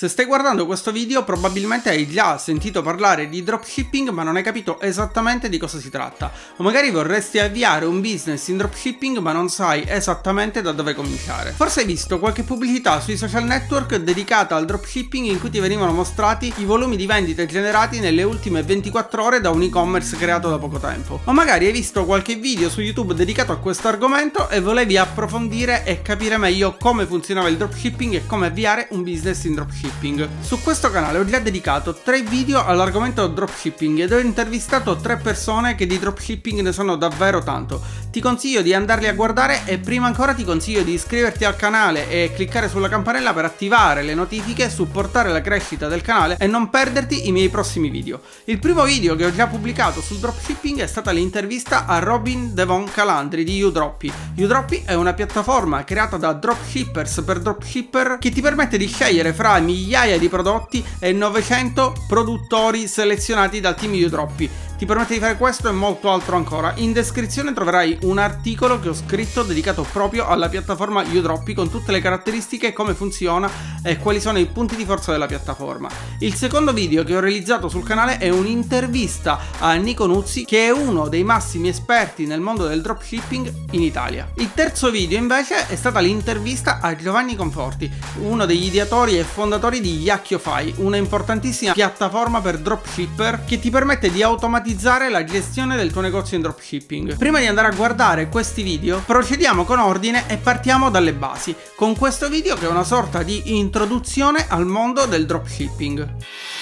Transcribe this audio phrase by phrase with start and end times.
[0.00, 4.42] Se stai guardando questo video probabilmente hai già sentito parlare di dropshipping ma non hai
[4.42, 6.32] capito esattamente di cosa si tratta.
[6.56, 11.52] O magari vorresti avviare un business in dropshipping ma non sai esattamente da dove cominciare.
[11.54, 15.92] Forse hai visto qualche pubblicità sui social network dedicata al dropshipping in cui ti venivano
[15.92, 20.56] mostrati i volumi di vendite generati nelle ultime 24 ore da un e-commerce creato da
[20.56, 21.20] poco tempo.
[21.24, 25.84] O magari hai visto qualche video su YouTube dedicato a questo argomento e volevi approfondire
[25.84, 30.28] e capire meglio come funzionava il dropshipping e come avviare un business in dropshipping dropshipping.
[30.40, 35.74] Su questo canale ho già dedicato 3 video all'argomento dropshipping ed ho intervistato 3 persone
[35.74, 37.82] che di dropshipping ne sanno davvero tanto.
[38.10, 42.08] Ti consiglio di andarli a guardare e prima ancora ti consiglio di iscriverti al canale
[42.08, 46.70] e cliccare sulla campanella per attivare le notifiche, supportare la crescita del canale e non
[46.70, 48.20] perderti i miei prossimi video.
[48.44, 52.90] Il primo video che ho già pubblicato sul dropshipping è stata l'intervista a Robin Devon
[52.90, 54.12] Calandri di Udroppy.
[54.36, 59.58] Udroppy è una piattaforma creata da dropshippers per dropshipper che ti permette di scegliere fra
[59.58, 64.48] i migliaia di prodotti e 900 produttori selezionati dal team Udroppy
[64.80, 66.72] ti permette di fare questo e molto altro ancora.
[66.76, 71.92] In descrizione troverai un articolo che ho scritto dedicato proprio alla piattaforma Udroppy con tutte
[71.92, 73.50] le caratteristiche, come funziona
[73.82, 75.90] e quali sono i punti di forza della piattaforma.
[76.20, 80.70] Il secondo video che ho realizzato sul canale è un'intervista a Nico Nuzzi che è
[80.70, 84.30] uno dei massimi esperti nel mondo del dropshipping in Italia.
[84.36, 87.90] Il terzo video invece è stata l'intervista a Giovanni Conforti,
[88.22, 94.10] uno degli ideatori e fondatori di Yakkiofy, una importantissima piattaforma per dropshipper che ti permette
[94.10, 97.16] di automatizzare automatizzare la gestione del tuo negozio in dropshipping.
[97.16, 101.96] Prima di andare a guardare questi video, procediamo con ordine e partiamo dalle basi, con
[101.96, 106.59] questo video che è una sorta di introduzione al mondo del dropshipping.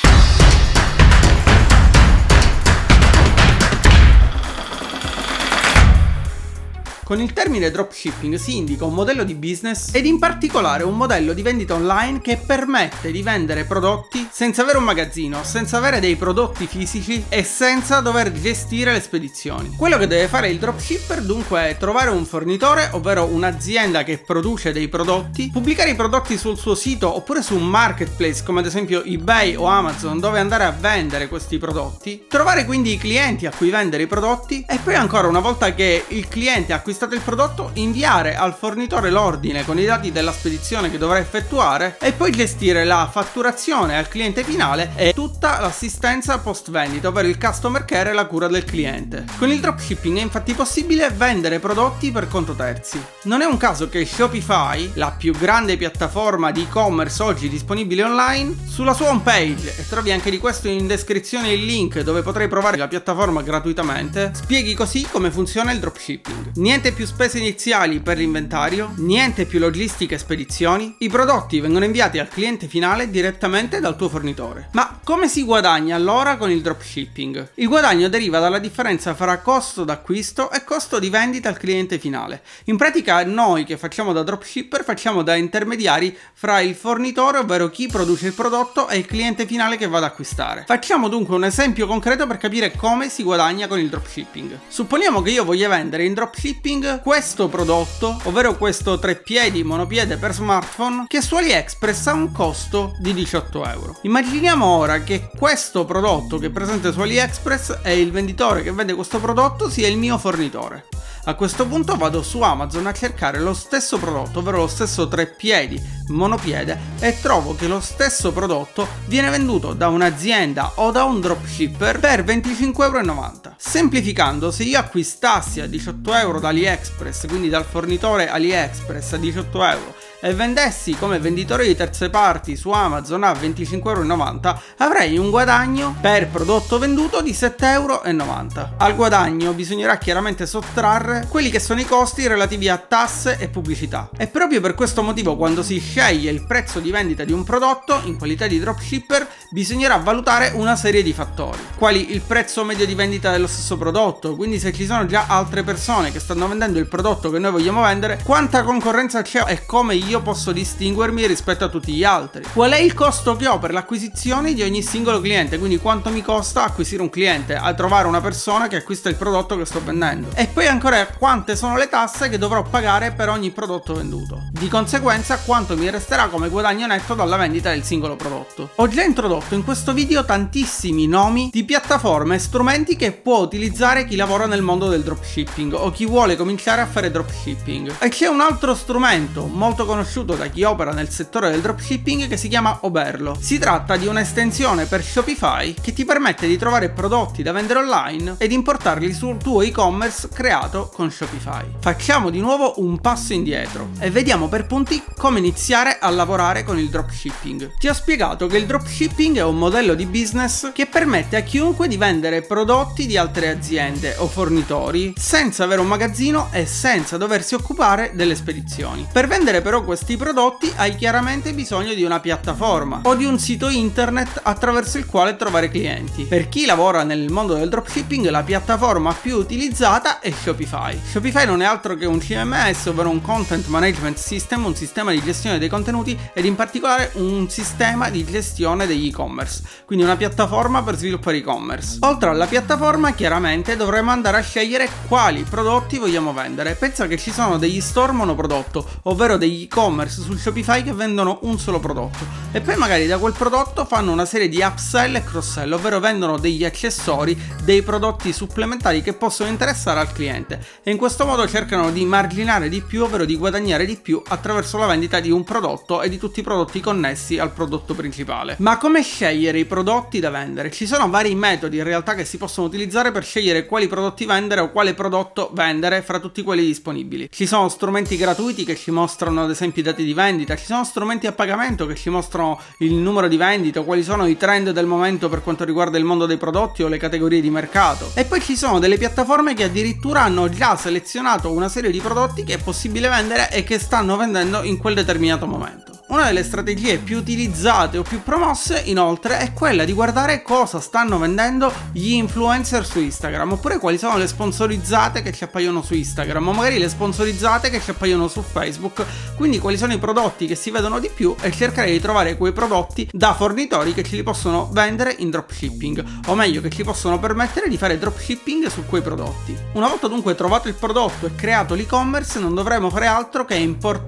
[7.09, 11.33] Con il termine dropshipping si indica un modello di business ed in particolare un modello
[11.33, 16.17] di vendita online che permette di vendere prodotti senza avere un magazzino, senza avere dei
[16.17, 19.75] prodotti fisici e senza dover gestire le spedizioni.
[19.75, 24.73] Quello che deve fare il dropshipper dunque è trovare un fornitore, ovvero un'azienda che produce
[24.73, 29.03] dei prodotti, pubblicare i prodotti sul suo sito oppure su un marketplace come ad esempio
[29.03, 33.71] eBay o Amazon dove andare a vendere questi prodotti, trovare quindi i clienti a cui
[33.71, 37.21] vendere i prodotti e poi ancora una volta che il cliente ha acquistato acquistato il
[37.21, 42.33] prodotto, inviare al fornitore l'ordine con i dati della spedizione che dovrà effettuare e poi
[42.33, 48.11] gestire la fatturazione al cliente finale e tutta l'assistenza post vendita, ovvero il customer care
[48.11, 49.25] e la cura del cliente.
[49.39, 53.01] Con il dropshipping è infatti possibile vendere prodotti per conto terzi.
[53.25, 58.57] Non è un caso che Shopify, la più grande piattaforma di e-commerce oggi disponibile online,
[58.67, 62.49] sulla sua home page, e trovi anche di questo in descrizione il link dove potrai
[62.49, 66.53] provare la piattaforma gratuitamente, spieghi così come funziona il dropshipping.
[66.57, 71.85] Niente niente più spese iniziali per l'inventario, niente più logistica e spedizioni, i prodotti vengono
[71.85, 74.69] inviati al cliente finale direttamente dal tuo fornitore.
[74.73, 77.51] Ma come si guadagna allora con il dropshipping?
[77.57, 82.43] Il guadagno deriva dalla differenza fra costo d'acquisto e costo di vendita al cliente finale.
[82.65, 87.89] In pratica noi che facciamo da dropshipper facciamo da intermediari fra il fornitore, ovvero chi
[87.89, 90.65] produce il prodotto, e il cliente finale che va ad acquistare.
[90.67, 94.59] Facciamo dunque un esempio concreto per capire come si guadagna con il dropshipping.
[94.69, 100.33] Supponiamo che io voglia vendere in dropshipping Gaming questo prodotto, ovvero questo treppiedi monopiede per
[100.33, 103.99] smartphone, che su AliExpress ha un costo di 18 euro.
[104.03, 108.95] Immaginiamo ora che questo prodotto che è presente su AliExpress e il venditore che vende
[108.95, 110.87] questo prodotto sia il mio fornitore.
[111.29, 115.79] A questo punto vado su Amazon a cercare lo stesso prodotto, ovvero lo stesso treppiedi
[116.09, 121.99] monopiede e trovo che lo stesso prodotto viene venduto da un'azienda o da un dropshipper
[121.99, 123.55] per 25,90 euro.
[123.59, 129.65] Semplificando, se io acquistassi a 18 euro da AliExpress, quindi dal fornitore AliExpress a 18
[129.65, 135.97] euro, e vendessi come venditore di terze parti su Amazon a 25,90€, avrei un guadagno
[136.01, 138.69] per prodotto venduto di 7,90€.
[138.79, 144.11] Al guadagno bisognerà chiaramente sottrarre quelli che sono i costi relativi a tasse e pubblicità.
[144.17, 148.01] E proprio per questo motivo quando si sceglie il prezzo di vendita di un prodotto
[148.05, 152.95] in qualità di dropshipper bisognerà valutare una serie di fattori, quali il prezzo medio di
[152.95, 156.89] vendita dello stesso prodotto, quindi se ci sono già altre persone che stanno vendendo il
[156.89, 161.65] prodotto che noi vogliamo vendere, quanta concorrenza c'è e come io io posso distinguermi rispetto
[161.65, 162.43] a tutti gli altri.
[162.53, 165.59] Qual è il costo che ho per l'acquisizione di ogni singolo cliente?
[165.59, 169.57] Quindi quanto mi costa acquisire un cliente, a trovare una persona che acquista il prodotto
[169.57, 170.29] che sto vendendo.
[170.35, 174.48] E poi ancora quante sono le tasse che dovrò pagare per ogni prodotto venduto.
[174.59, 178.71] Di conseguenza quanto mi resterà come guadagno netto dalla vendita del singolo prodotto.
[178.75, 184.05] Ho già introdotto in questo video tantissimi nomi di piattaforme e strumenti che può utilizzare
[184.05, 187.99] chi lavora nel mondo del dropshipping o chi vuole cominciare a fare dropshipping.
[188.01, 192.37] E c'è un altro strumento molto conosciuto da chi opera nel settore del dropshipping che
[192.37, 193.37] si chiama Oberlo.
[193.39, 198.35] Si tratta di un'estensione per Shopify che ti permette di trovare prodotti da vendere online
[198.39, 201.65] ed importarli sul tuo e-commerce creato con Shopify.
[201.79, 206.79] Facciamo di nuovo un passo indietro e vediamo per punti come iniziare a lavorare con
[206.79, 207.75] il dropshipping.
[207.79, 211.89] Ti ho spiegato che il dropshipping è un modello di business che permette a chiunque
[211.89, 217.55] di vendere prodotti di altre aziende o fornitori senza avere un magazzino e senza doversi
[217.55, 219.07] occupare delle spedizioni.
[219.13, 223.69] Per vendere però questi prodotti hai chiaramente bisogno di una piattaforma o di un sito
[223.69, 226.25] internet attraverso il quale trovare clienti.
[226.25, 230.99] Per chi lavora nel mondo del dropshipping la piattaforma più utilizzata è Shopify.
[231.05, 234.37] Shopify non è altro che un CMS, ovvero un Content Management System,
[234.67, 239.63] un sistema di gestione dei contenuti ed in particolare un sistema di gestione degli e-commerce,
[239.85, 241.99] quindi una piattaforma per sviluppare e-commerce.
[242.01, 246.75] Oltre alla piattaforma chiaramente dovremo andare a scegliere quali prodotti vogliamo vendere.
[246.75, 251.59] Pensa che ci sono degli store monoprodotto, ovvero degli e-commerce su Shopify che vendono un
[251.59, 255.73] solo prodotto e poi magari da quel prodotto fanno una serie di upsell e cross-sell,
[255.73, 261.27] ovvero vendono degli accessori, dei prodotti supplementari che possono interessare al cliente e in questo
[261.27, 265.31] modo cercano di marginare di più, ovvero di guadagnare di più attraverso la vendita di
[265.31, 268.57] un prodotto e di tutti i prodotti connessi al prodotto principale.
[268.59, 270.71] Ma come scegliere i prodotti da vendere?
[270.71, 274.61] Ci sono vari metodi in realtà che si possono utilizzare per scegliere quali prodotti vendere
[274.61, 277.29] o quale prodotto vendere fra tutti quelli disponibili.
[277.31, 280.85] Ci sono strumenti gratuiti che ci mostrano ad esempio i dati di vendita, ci sono
[280.85, 284.71] strumenti a pagamento che ci mostrano il numero di vendite o quali sono i trend
[284.71, 288.11] del momento per quanto riguarda il mondo dei prodotti o le categorie di mercato.
[288.15, 292.45] E poi ci sono delle piattaforme che addirittura hanno già selezionato una serie di prodotti
[292.45, 295.97] che è possibile vendere e che stanno vendendo in quel determinato momento.
[296.09, 301.19] Una delle strategie più utilizzate o più promosse, inoltre, è quella di guardare cosa stanno
[301.19, 306.49] vendendo gli influencer su Instagram, oppure quali sono le sponsorizzate che ci appaiono su Instagram,
[306.49, 309.05] o magari le sponsorizzate che ci appaiono su Facebook,
[309.37, 312.53] quindi quali sono i prodotti che si vedono di più e cercare di trovare quei
[312.53, 317.19] prodotti da fornitori che ce li possono vendere in dropshipping, o meglio che ci possono
[317.19, 319.55] permettere di fare dropshipping su quei prodotti.
[319.75, 324.07] Una volta dunque trovato il prodotto e creato l'e-commerce, non dovremo fare altro che importare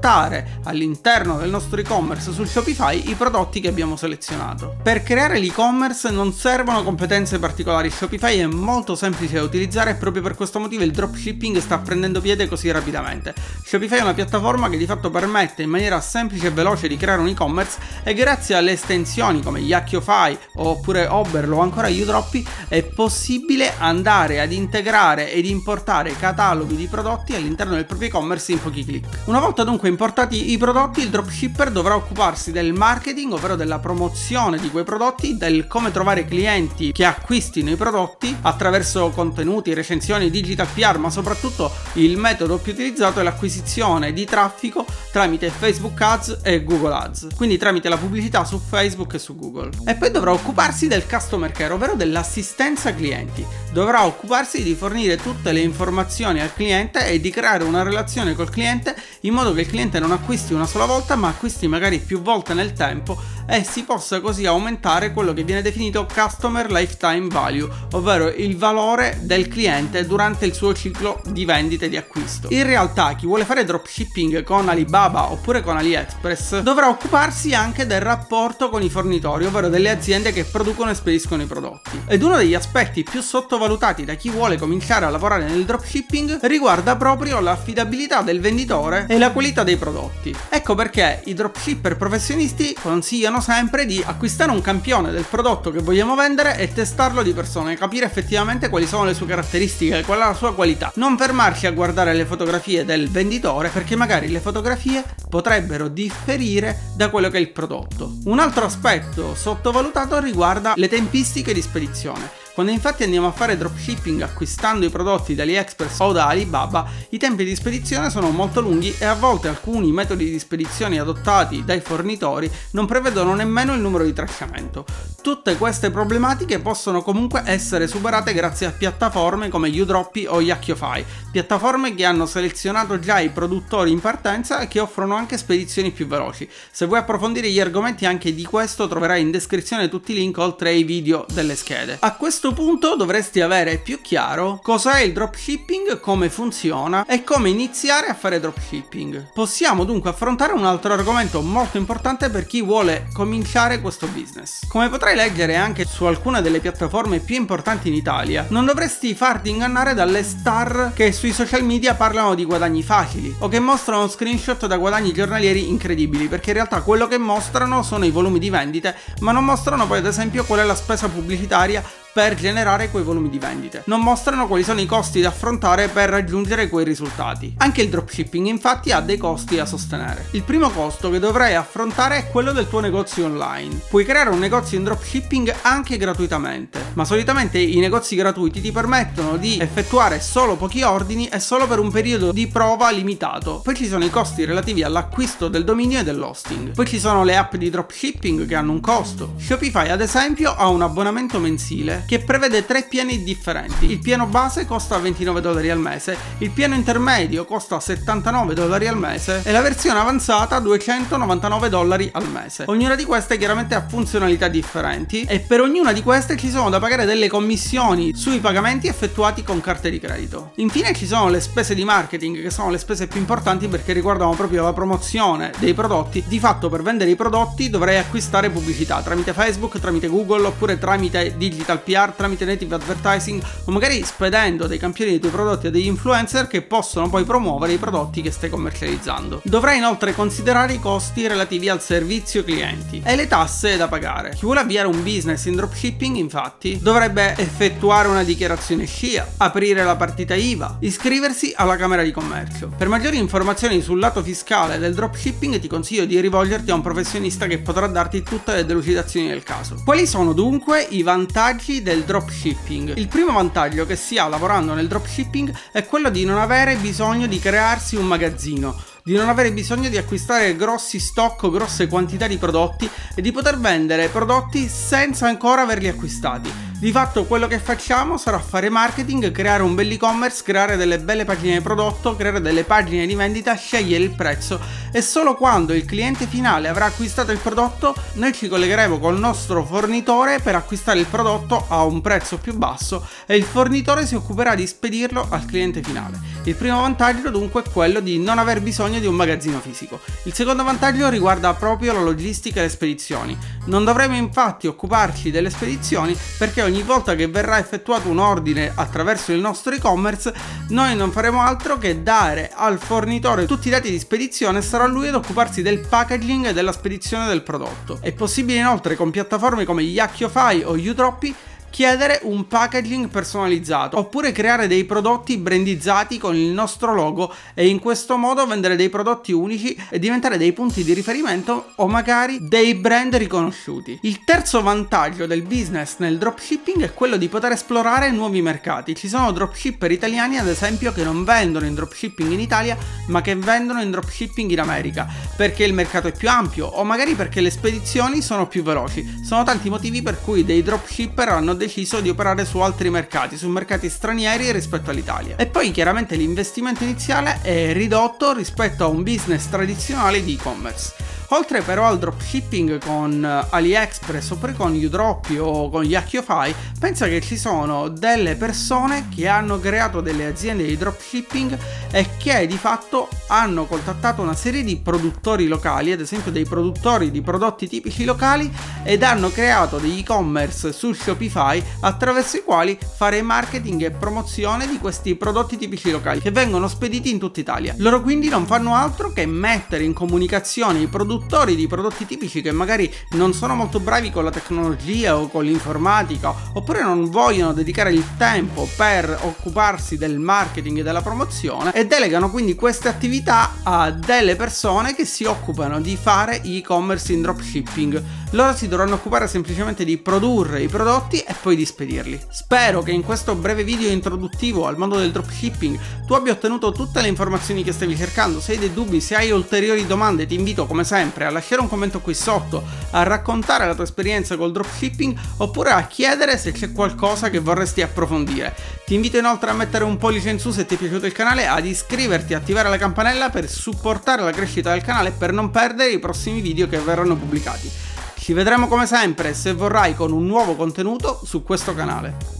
[0.64, 4.76] all'interno del nostro e-commerce e-commerce su Shopify i prodotti che abbiamo selezionato.
[4.82, 10.22] Per creare l'e-commerce non servono competenze particolari, Shopify è molto semplice da utilizzare e proprio
[10.22, 13.34] per questo motivo il dropshipping sta prendendo piede così rapidamente.
[13.64, 17.20] Shopify è una piattaforma che di fatto permette in maniera semplice e veloce di creare
[17.20, 23.74] un e-commerce e grazie alle estensioni come Yakify oppure Oberlo o ancora Udroppy è possibile
[23.78, 29.06] andare ad integrare ed importare cataloghi di prodotti all'interno del proprio e-commerce in pochi clic.
[29.24, 34.58] Una volta dunque importati i prodotti il dropshipper dovrà occuparsi del marketing, ovvero della promozione
[34.58, 40.68] di quei prodotti, del come trovare clienti che acquistino i prodotti attraverso contenuti, recensioni, digital
[40.72, 46.64] PR, ma soprattutto il metodo più utilizzato è l'acquisizione di traffico tramite Facebook Ads e
[46.64, 49.70] Google Ads, quindi tramite la pubblicità su Facebook e su Google.
[49.84, 53.44] E poi dovrà occuparsi del customer care, ovvero dell'assistenza clienti.
[53.72, 58.50] Dovrà occuparsi di fornire tutte le informazioni al cliente e di creare una relazione col
[58.50, 62.20] cliente in modo che il cliente non acquisti una sola volta ma acquisti magari più
[62.20, 67.68] volte nel tempo e si possa così aumentare quello che viene definito Customer Lifetime Value,
[67.92, 72.46] ovvero il valore del cliente durante il suo ciclo di vendita e di acquisto.
[72.50, 78.00] In realtà chi vuole fare dropshipping con Alibaba oppure con AliExpress dovrà occuparsi anche del
[78.00, 82.02] rapporto con i fornitori, ovvero delle aziende che producono e spediscono i prodotti.
[82.06, 86.96] Ed uno degli aspetti più sottovalutati da chi vuole cominciare a lavorare nel dropshipping riguarda
[86.96, 90.34] proprio l'affidabilità del venditore e la qualità dei prodotti.
[90.48, 96.14] Ecco perché i dropshipper professionisti consigliano sempre di acquistare un campione del prodotto che vogliamo
[96.14, 100.24] vendere e testarlo di persona e capire effettivamente quali sono le sue caratteristiche, qual è
[100.24, 100.92] la sua qualità.
[100.96, 107.10] Non fermarci a guardare le fotografie del venditore perché magari le fotografie potrebbero differire da
[107.10, 108.16] quello che è il prodotto.
[108.24, 112.39] Un altro aspetto sottovalutato riguarda le tempistiche di spedizione.
[112.60, 117.16] Quando infatti andiamo a fare dropshipping acquistando i prodotti da AliExpress o da Alibaba, i
[117.16, 121.80] tempi di spedizione sono molto lunghi e a volte alcuni metodi di spedizione adottati dai
[121.80, 124.84] fornitori non prevedono nemmeno il numero di tracciamento.
[125.22, 131.02] Tutte queste problematiche possono comunque essere superate grazie a piattaforme come Udroppy o Yakify,
[131.32, 136.06] piattaforme che hanno selezionato già i produttori in partenza e che offrono anche spedizioni più
[136.06, 136.46] veloci.
[136.70, 140.68] Se vuoi approfondire gli argomenti anche di questo troverai in descrizione tutti i link oltre
[140.68, 141.96] ai video delle schede.
[142.00, 147.48] A questo questo punto dovresti avere più chiaro cos'è il dropshipping, come funziona e come
[147.48, 149.30] iniziare a fare dropshipping.
[149.32, 154.66] Possiamo dunque affrontare un altro argomento molto importante per chi vuole cominciare questo business.
[154.68, 159.50] Come potrai leggere anche su alcune delle piattaforme più importanti in Italia, non dovresti farti
[159.50, 164.66] ingannare dalle star che sui social media parlano di guadagni facili o che mostrano screenshot
[164.66, 168.96] da guadagni giornalieri incredibili, perché in realtà quello che mostrano sono i volumi di vendite,
[169.20, 173.28] ma non mostrano poi ad esempio qual è la spesa pubblicitaria per generare quei volumi
[173.28, 173.82] di vendite.
[173.86, 177.54] Non mostrano quali sono i costi da affrontare per raggiungere quei risultati.
[177.58, 180.26] Anche il dropshipping infatti ha dei costi da sostenere.
[180.32, 183.80] Il primo costo che dovrai affrontare è quello del tuo negozio online.
[183.88, 189.36] Puoi creare un negozio in dropshipping anche gratuitamente, ma solitamente i negozi gratuiti ti permettono
[189.36, 193.60] di effettuare solo pochi ordini e solo per un periodo di prova limitato.
[193.62, 196.72] Poi ci sono i costi relativi all'acquisto del dominio e dell'hosting.
[196.72, 199.34] Poi ci sono le app di dropshipping che hanno un costo.
[199.38, 203.90] Shopify ad esempio ha un abbonamento mensile che prevede tre piani differenti.
[203.90, 208.98] Il piano base costa 29 dollari al mese, il piano intermedio costa 79 dollari al
[208.98, 212.64] mese e la versione avanzata 299 dollari al mese.
[212.66, 216.78] Ognuna di queste chiaramente ha funzionalità differenti e per ognuna di queste ci sono da
[216.78, 220.52] pagare delle commissioni sui pagamenti effettuati con carte di credito.
[220.56, 224.34] Infine ci sono le spese di marketing che sono le spese più importanti perché riguardano
[224.34, 226.22] proprio la promozione dei prodotti.
[226.26, 231.34] Di fatto per vendere i prodotti dovrei acquistare pubblicità tramite Facebook, tramite Google oppure tramite
[231.36, 235.86] Digital PR tramite native advertising o magari spedendo dei campioni dei tuoi prodotti a degli
[235.86, 239.40] influencer che possono poi promuovere i prodotti che stai commercializzando.
[239.42, 244.30] Dovrai inoltre considerare i costi relativi al servizio clienti e le tasse da pagare.
[244.30, 249.96] Chi vuole avviare un business in dropshipping infatti dovrebbe effettuare una dichiarazione SCIA, aprire la
[249.96, 252.72] partita IVA, iscriversi alla Camera di Commercio.
[252.76, 257.46] Per maggiori informazioni sul lato fiscale del dropshipping ti consiglio di rivolgerti a un professionista
[257.46, 259.82] che potrà darti tutte le delucidazioni del caso.
[259.84, 262.96] Quali sono dunque i vantaggi del dropshipping.
[262.96, 267.26] Il primo vantaggio che si ha lavorando nel dropshipping è quello di non avere bisogno
[267.26, 272.26] di crearsi un magazzino, di non avere bisogno di acquistare grossi stock o grosse quantità
[272.26, 276.69] di prodotti e di poter vendere prodotti senza ancora averli acquistati.
[276.80, 281.26] Di fatto quello che facciamo sarà fare marketing, creare un bel e-commerce, creare delle belle
[281.26, 284.58] pagine di prodotto, creare delle pagine di vendita, scegliere il prezzo
[284.90, 289.62] e solo quando il cliente finale avrà acquistato il prodotto noi ci collegheremo col nostro
[289.62, 294.54] fornitore per acquistare il prodotto a un prezzo più basso e il fornitore si occuperà
[294.54, 296.18] di spedirlo al cliente finale.
[296.44, 300.00] Il primo vantaggio dunque è quello di non aver bisogno di un magazzino fisico.
[300.22, 303.36] Il secondo vantaggio riguarda proprio la logistica e le spedizioni.
[303.66, 309.32] Non dovremo infatti occuparci delle spedizioni perché ogni volta che verrà effettuato un ordine attraverso
[309.32, 310.32] il nostro e-commerce,
[310.68, 314.86] noi non faremo altro che dare al fornitore tutti i dati di spedizione e sarà
[314.86, 317.98] lui ad occuparsi del packaging e della spedizione del prodotto.
[318.00, 321.34] È possibile inoltre con piattaforme come Yakkiofy o Utroppi
[321.70, 327.78] chiedere un packaging personalizzato oppure creare dei prodotti brandizzati con il nostro logo e in
[327.78, 332.74] questo modo vendere dei prodotti unici e diventare dei punti di riferimento o magari dei
[332.74, 333.98] brand riconosciuti.
[334.02, 338.94] Il terzo vantaggio del business nel dropshipping è quello di poter esplorare nuovi mercati.
[338.94, 343.36] Ci sono dropshipper italiani ad esempio che non vendono in dropshipping in Italia ma che
[343.36, 347.50] vendono in dropshipping in America perché il mercato è più ampio o magari perché le
[347.50, 349.20] spedizioni sono più veloci.
[349.24, 353.46] Sono tanti motivi per cui dei dropshipper hanno deciso di operare su altri mercati, su
[353.48, 355.36] mercati stranieri rispetto all'Italia.
[355.36, 361.19] E poi chiaramente l'investimento iniziale è ridotto rispetto a un business tradizionale di e-commerce.
[361.32, 367.20] Oltre però al dropshipping con eh, AliExpress oppure con Udroppi o con Yakkiofy, pensa che
[367.20, 371.56] ci sono delle persone che hanno creato delle aziende di dropshipping
[371.92, 377.12] e che di fatto hanno contattato una serie di produttori locali, ad esempio dei produttori
[377.12, 383.22] di prodotti tipici locali, ed hanno creato degli e-commerce su Shopify attraverso i quali fare
[383.22, 387.72] marketing e promozione di questi prodotti tipici locali che vengono spediti in tutta Italia.
[387.78, 392.40] Loro quindi non fanno altro che mettere in comunicazione i produttori produttori di prodotti tipici
[392.40, 397.52] che magari non sono molto bravi con la tecnologia o con l'informatica oppure non vogliono
[397.52, 403.52] dedicare il tempo per occuparsi del marketing e della promozione e delegano quindi queste attività
[403.62, 408.02] a delle persone che si occupano di fare e-commerce in dropshipping.
[408.32, 412.20] Loro si dovranno occupare semplicemente di produrre i prodotti e poi di spedirli.
[412.30, 417.00] Spero che in questo breve video introduttivo al mondo del dropshipping tu abbia ottenuto tutte
[417.02, 418.40] le informazioni che stavi cercando.
[418.40, 421.60] Se hai dei dubbi, se hai ulteriori domande, ti invito come sempre sempre a lasciare
[421.60, 422.62] un commento qui sotto,
[422.92, 427.82] a raccontare la tua esperienza col dropshipping oppure a chiedere se c'è qualcosa che vorresti
[427.82, 428.54] approfondire.
[428.86, 431.48] Ti invito inoltre a mettere un pollice in su se ti è piaciuto il canale,
[431.48, 435.50] ad iscriverti e attivare la campanella per supportare la crescita del canale e per non
[435.50, 437.68] perdere i prossimi video che verranno pubblicati.
[438.16, 442.39] Ci vedremo come sempre, se vorrai, con un nuovo contenuto su questo canale.